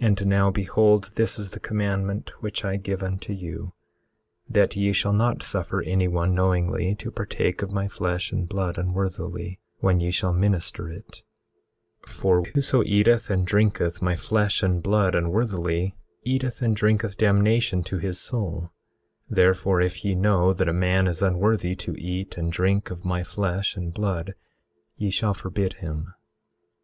[0.00, 3.74] 18:28 And now behold, this is the commandment which I give unto you,
[4.48, 8.76] that ye shall not suffer any one knowingly to partake of my flesh and blood
[8.76, 11.22] unworthily, when ye shall minister it;
[12.02, 15.94] 18:29 For whoso eateth and drinketh my flesh and blood unworthily
[16.24, 18.72] eateth and drinketh damnation to his soul;
[19.30, 23.22] therefore if ye know that a man is unworthy to eat and drink of my
[23.22, 24.34] flesh and blood
[24.96, 26.12] ye shall forbid him.